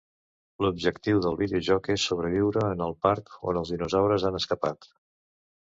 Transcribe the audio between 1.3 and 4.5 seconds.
videojoc és sobreviure en el parc on els dinosaures han